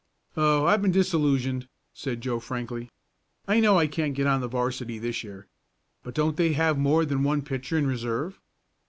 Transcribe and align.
"Oh, 0.35 0.65
I've 0.65 0.81
been 0.81 0.89
disillusioned," 0.89 1.67
said 1.93 2.21
Joe 2.21 2.39
frankly. 2.39 2.89
"I 3.47 3.59
know 3.59 3.77
I 3.77 3.85
can't 3.85 4.15
get 4.15 4.25
on 4.25 4.41
the 4.41 4.47
'varsity 4.47 4.97
this 4.97 5.23
year. 5.23 5.47
But 6.01 6.15
don't 6.15 6.37
they 6.37 6.53
have 6.53 6.79
more 6.79 7.05
than 7.05 7.21
one 7.23 7.43
pitcher 7.43 7.77
in 7.77 7.85
reserve?" 7.85 8.39